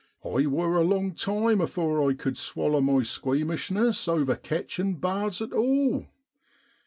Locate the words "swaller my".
2.35-3.03